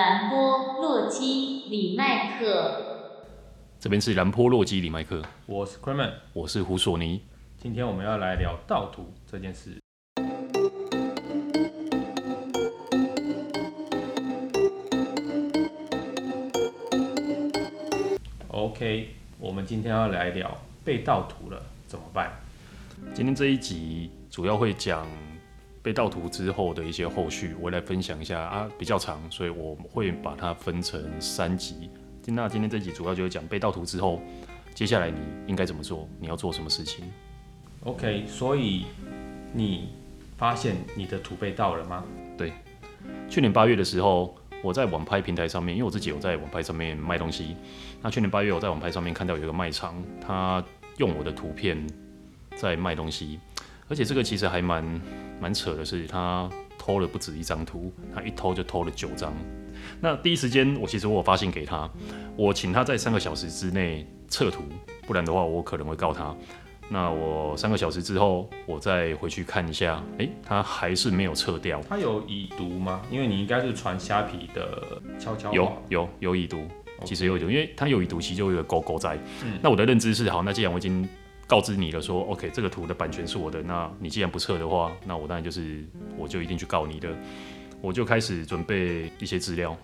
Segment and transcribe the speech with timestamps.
[0.00, 3.12] 蓝波洛基李麦克，
[3.78, 7.20] 这边是兰波洛基李麦克，我是 Kremen，我是胡索尼。
[7.58, 9.78] 今天我们要来聊盗图这件事。
[18.48, 22.32] OK，我们今天要来聊被盗图了怎么办？
[23.12, 25.06] 今天这一集主要会讲。
[25.82, 31.88] 被盗图之后的一些后续，我来分享一下啊，比较长，所以我会把它分成三集。
[32.26, 34.20] 那今天这集主要就是讲被盗图之后，
[34.74, 36.08] 接下来你应该怎么做？
[36.20, 37.10] 你要做什么事情
[37.84, 38.84] ？OK，所以
[39.52, 39.88] 你
[40.36, 42.04] 发现你的图被盗了吗？
[42.36, 42.52] 对，
[43.28, 47.56] 去年八月的时候，我在网拍平台上面，因为我自己有在网拍上面卖东西。
[48.02, 50.62] 那去年八月我在网拍上面看到有一个卖场，他
[50.98, 51.84] 用我的图片
[52.54, 53.40] 在卖东西。
[53.90, 55.00] 而且这个其实还蛮
[55.40, 59.34] 蛮扯的是，他偷了不止一张图，他一偷就偷了九张。
[60.00, 61.90] 那第一时间我其实我有发信给他，
[62.36, 64.62] 我请他在三个小时之内撤图，
[65.08, 66.32] 不然的话我可能会告他。
[66.88, 71.80] 那我三个小时之后，我再回去看一下，诶，他还是没有撤掉。
[71.88, 73.02] 他有已读吗？
[73.10, 75.56] 因为你应该是传虾皮的悄悄话。
[75.56, 76.62] 有有有已读，
[77.04, 79.18] 其实有已读，因为他有已读，其实就有一个勾勾在。
[79.44, 79.58] 嗯。
[79.60, 81.08] 那我的认知是，好，那既然我已经。
[81.50, 83.60] 告知你了，说 OK，这个图的版权是我的。
[83.60, 85.84] 那你既然不撤的话，那我当然就是
[86.16, 87.08] 我就一定去告你的。
[87.80, 89.76] 我就开始准备一些资料。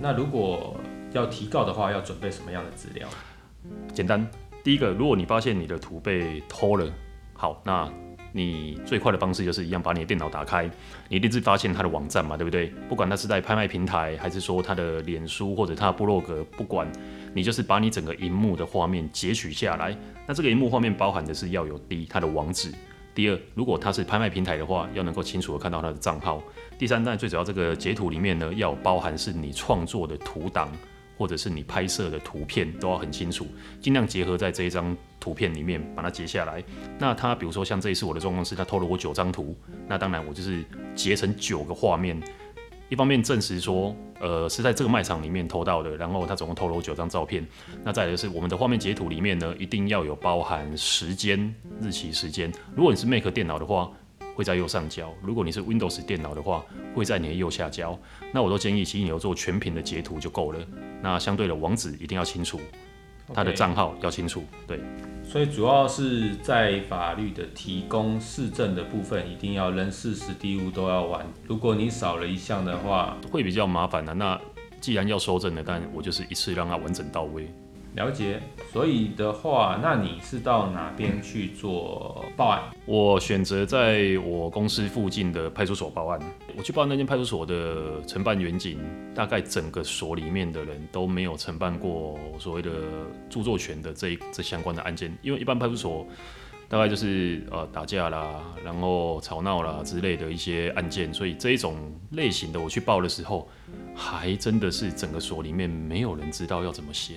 [0.00, 0.80] 那如果
[1.12, 3.06] 要提告的话，要准备什么样的资料？
[3.92, 4.26] 简单，
[4.64, 6.90] 第一个，如果你发现你的图被偷了，
[7.34, 7.92] 好，那
[8.32, 10.68] 你最快的方式就是一样，把你的电脑打开，
[11.08, 12.66] 你一定是发现他的网站嘛，对不对？
[12.88, 16.90] 不管他是在拍卖平台，还是说他的脸书或者他的部落格，不管。
[17.32, 22.72] 你就是把你整个荧幕的画面截取下来，那这个荧幕画面包含的是要有第一它的网址，
[23.14, 26.42] 第二，如果它是拍卖平台的话，要能够清楚的看到它的账号，
[26.76, 30.72] 第三，但最主要这个截图里面呢，要包含是你创作的图档
[31.20, 33.46] 或者是你拍摄的图片都要很清楚，
[33.78, 36.64] 尽量结合在这一张图片里面把它截下来。
[36.98, 39.54] 那它比如说像这一次我的状况是，他偷了我九张图，
[39.86, 40.64] 那当然我就是
[40.94, 42.18] 截成九个画面。
[42.88, 47.46] 一方面证实说，呃，是在这个卖场里面偷到的，然后他总共偷了我九张照片。
[47.84, 52.50] 那再来就是我们的画面截图里面呢，一定要有包含时间、日期、时间。
[52.74, 53.92] 如果你是 Mac 电脑的话，
[54.40, 56.64] 会在右上角；如果你是 Windows 电脑的话，
[56.94, 57.98] 会在你的右下角。
[58.32, 60.58] 那我都建议，其实你有做全屏的截图就够了。
[61.02, 62.58] 那相对的网址一定要清楚，
[63.34, 64.80] 他的账号要清楚，对。
[65.22, 71.26] 所以主要是在法律的提供市政的部分，一定要人事实地物都要完。
[71.46, 74.14] 如果你少了一项的话，会比较麻烦的。
[74.14, 74.40] 那
[74.80, 77.46] 既然要收证的，但我就是一次让它完整到位。
[77.96, 78.40] 了解，
[78.72, 82.62] 所以的话，那你是到哪边去做报案？
[82.86, 86.20] 我选择在我公司附近的派出所报案。
[86.56, 88.78] 我去报案那间派出所的承办员警，
[89.12, 92.70] 大概整个所里面的人都没有承办过所谓的
[93.28, 96.06] 著作权的这一这相关的案件，因为一般派出所
[96.68, 101.76] 大概就是呃打架啦，然后吵闹啦之类的一些案件，所以这一种
[102.12, 103.48] 类型的我去报的时候，
[103.96, 107.14] 还真的是整个所里面没有人知道要怎么写。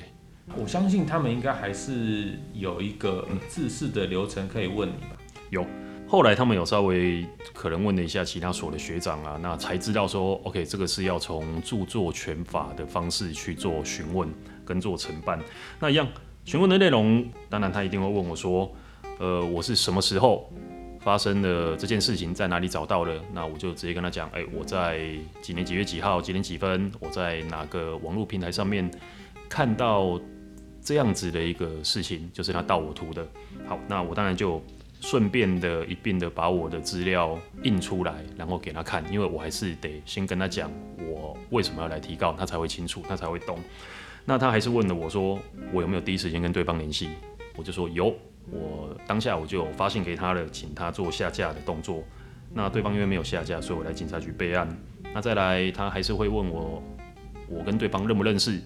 [0.57, 5.17] 我相信他们应该还是有一个制式的流程可以问你吧？
[5.49, 5.65] 有，
[6.05, 14.29] 后来他们有稍微可能问了一下其他所的学长啊，那才知道说，OK，这个是要从著作权法的方式去做询问
[14.65, 15.39] 跟做承办。
[15.79, 16.07] 那一样
[16.45, 18.69] 询问的内容，当然他一定会问我说，
[19.19, 20.51] 呃，我是什么时候
[20.99, 23.19] 发生的这件事情，在哪里找到的？
[23.33, 24.99] 那我就直接跟他讲，哎，我在
[25.41, 28.91] 几年几月几号几点几分，我在哪个网络平台上面
[29.49, 30.19] 看到。
[30.83, 33.25] 这样子的一个事情，就是他盗我图的。
[33.67, 34.61] 好，那我当然就
[34.99, 43.57] 顺便的一并的把我的资料印出来，然后给他看，因为我还是得先跟他讲我为什么要来提告，他才会清楚，他才会懂。
[44.25, 45.39] 那他还是问了我说，
[45.71, 47.09] 我有没有第一时间跟对方联系？
[47.55, 48.15] 我就说有，
[48.51, 52.03] 我当下我就发信给他了，请他做下架的动作。
[52.53, 54.67] 那对方因为没有下架，所以我来警察局备案。
[55.13, 56.81] 那再来，他还是会问我，
[57.49, 58.59] 我跟对方认不认识，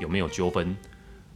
[0.00, 0.76] 有没有纠纷？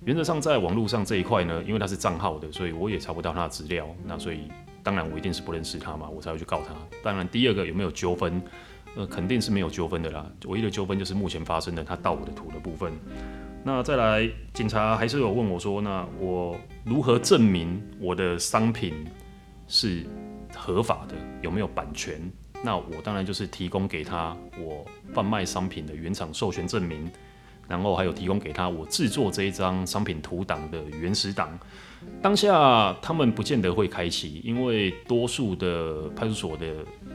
[0.04, 3.88] 原则上，在网络上这一块呢，因为他是账号的，所以我也查不到他的资料。
[4.04, 4.50] 那所以，
[4.82, 6.74] 当然我一定是不认识他嘛，我才会去告他。
[7.02, 8.42] 当然，第二个有没有纠纷？
[8.96, 10.30] 呃，肯定是没有纠纷的啦。
[10.46, 12.92] 唯一的纠纷就是目前发生的他盗我的图的部分。
[13.64, 16.54] 那再来，警察还是有问我说，那我
[16.84, 19.06] 如何证明我的商品
[19.66, 20.04] 是
[20.54, 22.20] 合法的，有没有版权？
[22.62, 24.84] 那我当然就是提供给他我
[25.14, 27.10] 贩卖商品的原厂授权证明。
[27.68, 31.58] 然后还有提供给他我制作这一张商品图档的原始档。
[32.20, 36.66] 当下他们不见得会开启，因为多数的派出所的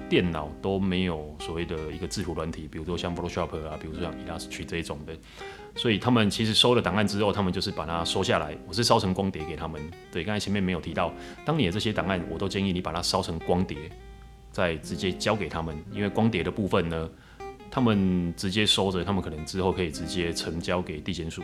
[0.09, 5.15] 电脑都没有所谓的一个制图软体，比如说像 Photoshop 啊，比如说像 Illustrator 这一种的，
[5.75, 8.57] 所以他们其实收了档案之后，他们就是把它收下来。
[8.67, 9.79] 我是烧成光碟给他们。
[10.11, 11.13] 对，刚才前面没有提到，
[11.45, 13.77] 当你的这些档案，我都建议你把它烧成光碟，
[14.51, 17.07] 再直接交给他们，因为光碟的部分呢，
[17.71, 21.43] 他们直接收着，他们可能之后可以直接成交给地检署。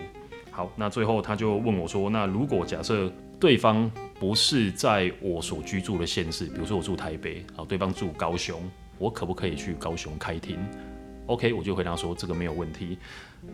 [0.52, 8.62] 好，那最后他就问我说，那如果假设对方不是在我所居住的县市，比如说我住台北，好，对方住高雄，
[8.98, 10.58] 我可不可以去高雄开庭
[11.26, 12.98] ？OK，我就回答说这个没有问题。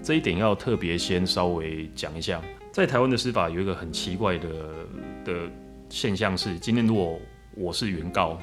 [0.04, 2.42] 这一点要特别先稍微讲一下，
[2.72, 4.50] 在台湾的司法有一个很奇怪的
[5.26, 5.50] 的
[5.90, 7.20] 现象是，今天如果
[7.56, 8.38] 我是原告，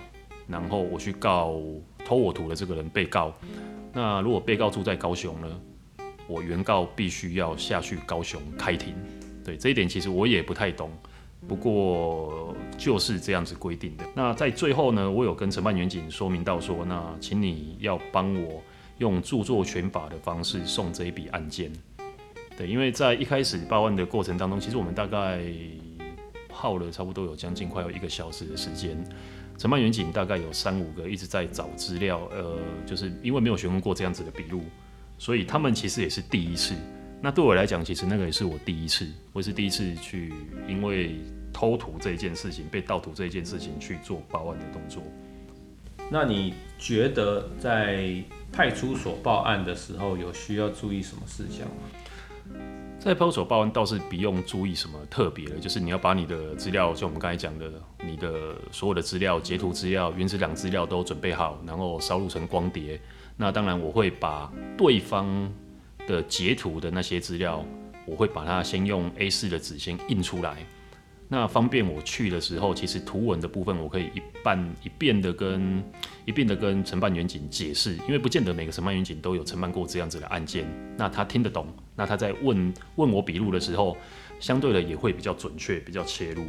[0.48, 1.60] 然后我去告
[2.04, 3.32] 偷我图的这个人被告，
[3.98, 5.60] 那如果被告住在高雄呢，
[6.28, 8.94] 我原告必须要下去高雄开庭。
[9.44, 10.88] 对，这一点其实我也不太懂。
[11.48, 14.04] 不过就是这样子规定的。
[14.14, 18.62] 那在最后呢，我有跟承办员警说明到说，那请你要帮我
[18.98, 21.72] 用著作权法的方式送这一笔案件。
[22.56, 25.42] 对，因为在一开始报案的过程当中，其实我们大概
[26.52, 28.96] 耗了差不多有将近快要一个小时的时间。
[29.58, 32.56] 承办员警大概有三五个一直在找资料，呃，
[32.87, 34.62] 就是因为没有询问过这样子的笔录，
[35.19, 36.76] 所以他们其实也是第一次。
[37.20, 40.32] 那对我来讲，其实那个也是我第一次，我是第一次去，
[40.69, 41.16] 因为
[41.52, 45.02] 偷图这一件事情，被盗图这一件事情去做报案的动作。
[46.08, 48.14] 那你觉得在
[48.52, 51.82] 派出所报案的时候，有需要注意什么事项吗？
[52.98, 57.70] 在派出所报案倒是不用注意什么特别的，就是你要把你的资料，像我们刚才讲的，
[58.04, 63.00] 你的所有的资料、截图资料、原始档资料都准备好，然后烧录成光碟。
[63.36, 65.50] 那当然，我会把对方
[66.08, 67.64] 的截图的那些资料，
[68.04, 70.56] 我会把它先用 A4 的纸先印出来，
[71.30, 75.84] 那方便我去的时候，其实图文的部分我可以一半一遍的跟
[76.25, 80.66] 一遍的跟承办员警解释，因为不见得每个承办员警都有承办过这样子的案件，
[80.96, 83.94] 那他听得懂，那他在问问我笔录的时候，
[84.40, 86.46] 相对的也会比较准确，比较切入。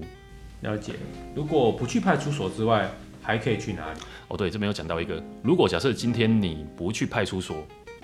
[0.62, 0.94] 了解。
[1.36, 2.90] 如果不去派出所之外，
[3.22, 4.00] 还可以去哪里？
[4.30, 7.58] 哦，对，这边有讲到一个，如果假设今天你不去派出所。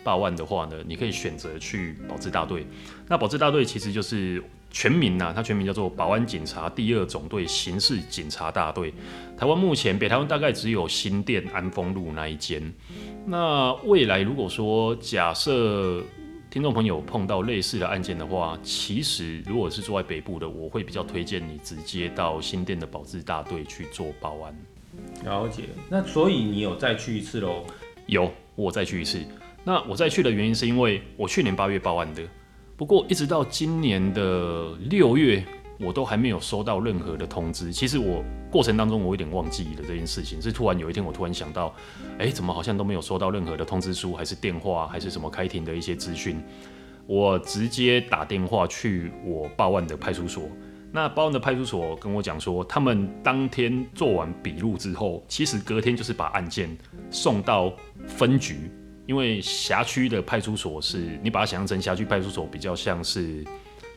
[0.03, 2.63] 报案的话呢，你可以选择去保自大队。
[3.07, 4.39] 那保自大队其实就是
[4.75, 8.93] 全名呐、啊，它全名叫做保安警察第二总队刑事警察大队。
[9.37, 12.61] 台湾目前北台湾大概只有新店安丰路那一间。
[13.25, 16.03] 那未来如果说假设
[16.51, 24.53] 听众朋友碰到类似的案件的话，其实如果是住在北部的，我会比较推荐你直接到新店的保治大队去做报案。
[25.23, 25.63] 了解。
[25.87, 27.63] 那所以你有再去一次喽？
[28.07, 29.23] 有，我再去一次。
[29.63, 32.21] 那我再去的原因是因为我去年八月报案的，
[32.77, 35.43] 不过一直到今年的六月，
[35.79, 37.71] 我都还没有收到任何的通知。
[37.71, 41.73] 其实我过程当中我有点忘记了这件事情，是突然有一天我突然想到，
[42.19, 46.43] 哎，怎么好像都没有收到任何的通知书，还是电话，还是什么开庭的一些资讯？
[47.07, 50.43] 我直接打电话去我报案的派出所，
[50.91, 56.75] 那报案的派出所跟我讲说，他们当天做完笔录之后，其实隔天就是把案件
[57.09, 57.71] 送到
[58.05, 58.69] 分局。
[59.05, 63.43] 因为辖区的派出所是你把它想象成辖区派出所，比较像是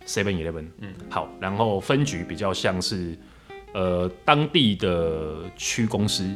[0.07, 3.17] Seven Eleven，嗯，好，然后分局比较像是
[3.75, 6.35] 呃当地的区公司，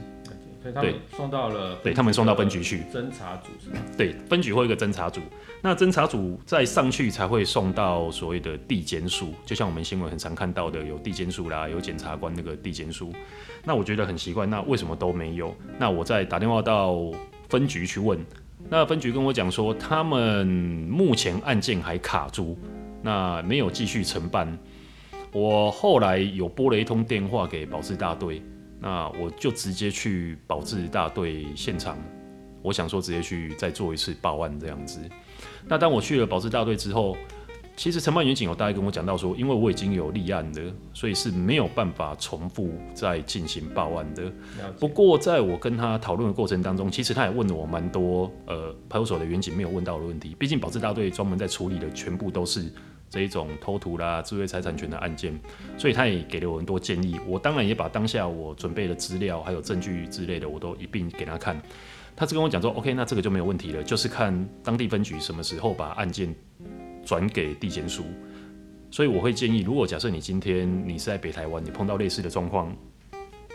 [0.80, 3.76] 对，送到了，对他们送到分局去侦查组是吗？
[3.96, 5.20] 对，分局会有一个侦查组，
[5.60, 13.12] 那侦查组再上去才会送到所谓的地检署，就像我们新闻很常看到的，有地检署啦，有检察官那个地检署。
[13.64, 15.54] 那我觉得很奇怪，那为什么都没有？
[15.78, 16.96] 那我再打电话到
[17.48, 18.18] 分局去问。
[18.68, 22.58] 那分局跟我讲说，他们目前案件还卡住，
[23.02, 24.58] 那没有继续承办。
[25.30, 28.42] 我后来有拨了一通电话给保治大队，
[28.80, 31.98] 那我就直接去保治大队现场，
[32.62, 35.00] 我想说直接去再做一次报案这样子。
[35.66, 37.16] 那当我去了保治大队之后，
[37.74, 40.62] 其实承办员警有大概跟我讲到说，因为我已经有立案的，
[40.92, 44.30] 所以是没有办法重复再进行报案的。
[44.78, 50.36] 不过在我跟他讨论的过程当中，其实他也问了我蛮多呃派出所的员警没有问到的问题。
[50.38, 52.70] 毕竟保质大队专门在处理的全部都是
[53.08, 55.36] 这一种偷图啦、智慧财产权的案件，
[55.78, 57.18] 所以他也给了我很多建议。
[57.26, 61.60] 我当然也把当下我准备的资料还有证据之类的，我都一并给他看。
[62.14, 66.34] 他是跟我讲说，OK，那这个就没有问题了，就是看当地分局什么时候把案件。
[67.04, 68.04] 转给地检署，
[68.90, 72.74] 所以我会建议，如果假设你今天你是在北台湾，你碰到类似的状况，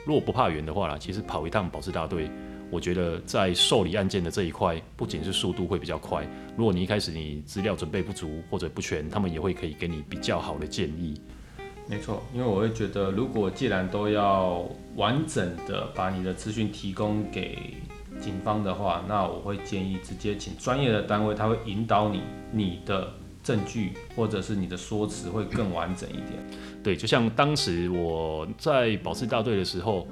[0.05, 2.29] 如果不怕远的话啦，其实跑一趟保释大队，
[2.69, 11.19] 我觉得在受理案件的这一块，不仅是速度会比较快，如果你一开始你资料准备不足或者不全，他们也会可以给你比较好的建议。
[11.89, 17.75] 没错，因为我会觉得，如果既然都要完整的把你的资讯提供给
[18.19, 23.09] 警方的话，那我会建议直接请专业的单位，他会引导你，你的
[23.47, 26.33] 证据或者是你的说辞会更完整一点。
[26.83, 30.07] 对，就像当时我在保释大队的时候。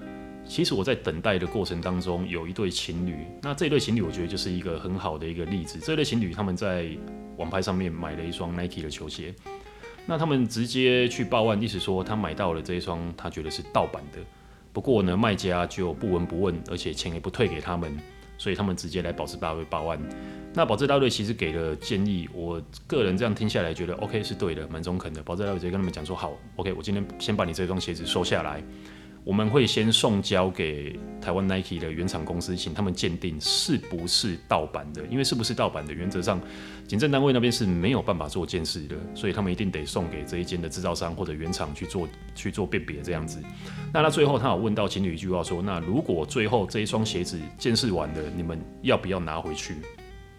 [0.48, 3.16] 其实我在等待的过程当中，有一对情侣。
[3.42, 5.80] 那这对情侣，我觉得就是一个很好的一个例子。
[5.80, 6.88] 这对情侣他们在
[7.38, 9.34] 网拍上面买了一双 Nike 的球鞋，
[10.06, 14.20] 那他们直接去报案，意思说他买到了这一双，他觉得是盗版的。
[14.72, 17.98] 不过呢，卖家就不闻不问，而且钱也不退给他们，
[18.38, 20.00] 所以他们直接来保释大队报案。
[20.56, 25.22] 那保自大队其实给了建议，我个人这样听下来觉得 OK 是对的，蛮中肯的。
[25.22, 28.64] 保自大队直接跟他们讲说，好，OK，我今天先把你这双鞋子收下来。
[29.26, 35.04] 我们会先送交给台湾 Nike 的原厂公司，请他们鉴定是不是盗版的。
[35.08, 36.40] 因为是不是盗版的，原则上
[36.88, 43.42] 警政单位那边是没有办法做鉴识的，所以他们一定得送给这一间的制造商或者原厂去做去做辨别这样子。
[43.92, 49.74] 那他最后他有问到情侣一句话说：那如果最后这一双鞋子鉴识完了，你们要不要拿回去？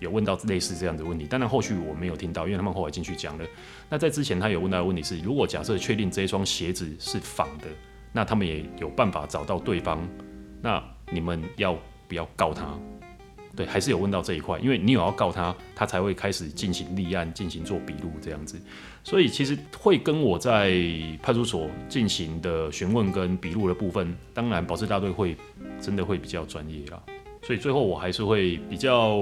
[0.01, 3.45] 有问到类似这样的问题，当然后续我没有听到，因为他们后来进去讲了。
[3.89, 7.67] 那在之前他有问到的问题是：如果假设确定这一双鞋子是仿的。
[8.13, 10.09] 那他们也有办法找到对方，
[10.63, 11.77] 那你们要
[12.09, 12.67] 不要告他？
[13.55, 18.59] 对，还是有问到这一块，因为你有要告他，他才会开始进行立案、进行做笔录这样子。
[19.05, 20.73] 所以其实会跟我在
[21.23, 25.37] 派出所进行的询问跟笔录的部分，当然保释大队会
[25.79, 27.03] 真的会比较专业啦。
[27.43, 29.19] 所以最后我还是会比较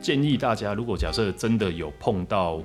[0.00, 2.62] 建议大家，如果假设真的有碰到。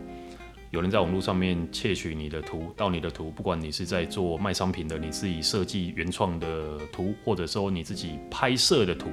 [0.71, 9.09] 有人在网络上面窃取你的图，盗你的图，不管你是在做卖商品的，你自己设计原创的图，或者说你自己拍摄的图，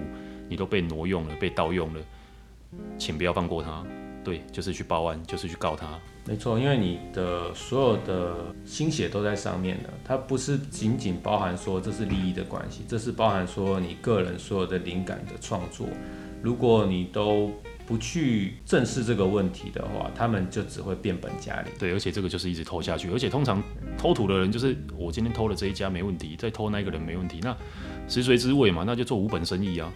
[0.49, 2.01] 你都被挪用了，被盗用了，
[2.97, 3.85] 请不要放过他。
[4.23, 5.99] 对，就是去报案，就是去告他。
[6.27, 15.89] 没错，因为你的所有的心血都在上面了，它不是仅仅包含说这是利益的关系，这是包含说你个人所有的灵感的创作，
[16.41, 17.51] 如果你都。
[17.89, 21.71] 不去正视这个问题的话，他们就只会变本加厉。
[21.79, 23.63] 对，而且这个就是一直偷下去，而且通常
[23.97, 27.57] 偷图的人就是我今天偷了这一家没问题，再偷那个人没问题，那
[28.07, 29.91] 食髓知味嘛，那就做无本生意啊。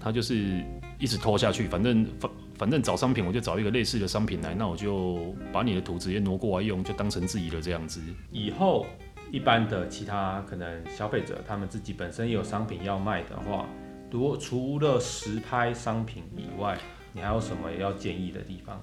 [0.00, 0.64] 他就是
[0.98, 8.00] 一直偷下去，反正反反正找商品我就找一个类似的商品来，那我就把你的图直接挪过来用，就当成自己的这样子。
[8.32, 8.86] 以后
[9.30, 13.66] 一般的其他可能消费者，他们自己本身也有商品要卖的话，
[14.10, 16.78] 如果除了实拍商品以外，
[17.16, 18.76] 你还有什么要建议的地方？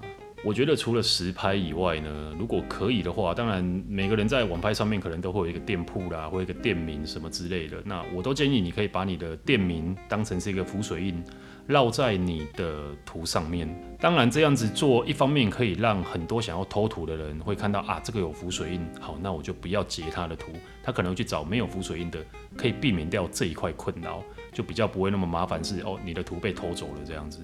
[0.43, 7.77] 我觉得除了实拍以外呢，如果可以的话，当然每个人在网拍上面可能都会有一个店铺啦，或一个店名什么之类的。
[7.85, 11.21] 那我都建议你可以把你的店名当成是一个浮水印，
[11.67, 13.69] 绕在你的图上面。
[13.99, 20.53] 当然这样子做，一方面可以让很多想要偷图的人会看到啊，这个有浮水印，好，那我就不要截他的图。
[20.81, 24.23] 他可能会去找没有浮水印的，可以避免掉这一块困扰，
[24.53, 25.61] 就比较不会那么麻烦。
[25.61, 27.41] 是哦，你的图被偷走了这样子。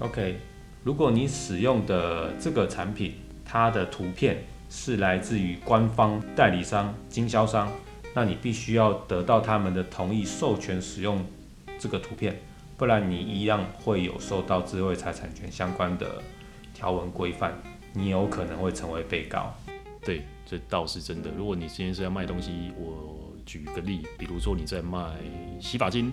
[0.00, 0.36] OK，
[0.84, 3.14] 如果你使用的这个产品，
[3.46, 7.72] 它的图片是来自于官方代理商、经销商，
[8.14, 11.24] 那你必须要得到他们的同意授权使用
[11.78, 12.38] 这个图片，
[12.76, 16.22] 不然你一样会有受到智慧财产权相关的
[16.74, 17.54] 条文规范，
[17.94, 19.54] 你有可能会成为被告。
[20.04, 21.30] 对，这倒是真的。
[21.34, 25.00] 如果你今天是要卖东西，我举个例，比如说你在卖
[25.58, 26.12] 洗发精。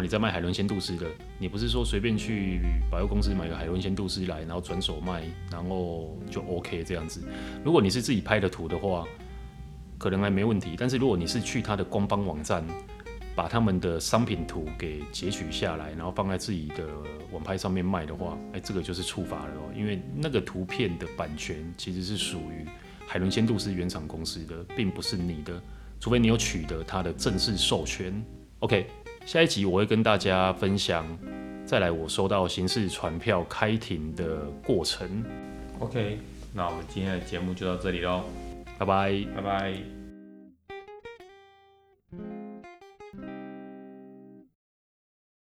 [0.00, 1.06] 你在卖海伦仙度丝的，
[1.40, 7.20] 你不是说随便去百货公司买个海伦仙度丝来，然后转手卖，然后就 OK 这样子。
[7.64, 9.04] 如果你是自己拍的图的话，
[9.98, 10.76] 可能还没问题。
[10.78, 12.64] 但是如果你是去他的官方网站，
[13.34, 16.86] 把他们的商品图给截取下来，然后放在自己的
[17.32, 19.72] 网拍上面卖的话，哎，这个就是触法了哦。
[19.76, 22.64] 因为那个图片的版权其实是属于
[23.04, 25.60] 海伦仙度丝原厂公司的，并不是你的，
[25.98, 28.24] 除非你有取得他的正式授权。
[28.60, 28.86] OK。
[29.26, 31.06] 下一集我会跟大家分享，
[31.66, 35.24] 再来我收到刑事传票开庭的过程。
[35.78, 36.18] OK，
[36.54, 38.24] 那我们今天的节目就到这里喽，
[38.78, 39.97] 拜拜，拜拜。